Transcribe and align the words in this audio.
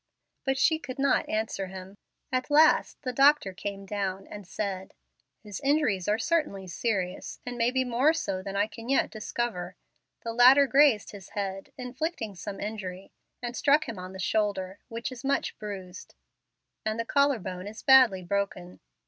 But 0.45 0.57
she 0.57 0.79
could 0.79 0.97
not 0.97 1.29
answer 1.29 1.67
him. 1.67 1.95
At 2.31 2.49
last 2.49 2.99
the 3.03 3.13
doctor 3.13 3.53
came 3.53 3.85
down, 3.85 4.25
and 4.25 4.47
said, 4.47 4.95
"His 5.43 5.59
injuries 5.63 6.07
are 6.07 6.17
certainly 6.17 6.65
serious, 6.65 7.39
and 7.45 7.55
may 7.55 7.69
be 7.69 7.83
more 7.83 8.11
so 8.11 8.41
than 8.41 8.55
I 8.55 8.65
can 8.65 8.89
yet 8.89 9.11
discover. 9.11 9.75
The 10.23 10.33
ladder 10.33 10.65
grazed 10.65 11.11
his 11.11 11.29
head, 11.29 11.71
inflicting 11.77 12.33
some 12.33 12.59
injury, 12.59 13.11
and 13.43 13.55
struck 13.55 13.87
him 13.87 13.99
on 13.99 14.11
the 14.13 14.17
shoulder, 14.17 14.79
which 14.87 15.11
is 15.11 15.23
much 15.23 15.55
bruised, 15.59 16.15
and 16.83 16.99
the 16.99 17.05
collar 17.05 17.37
bone 17.37 17.67
is 17.67 17.83
badly 17.83 18.23
broken. 18.23 18.79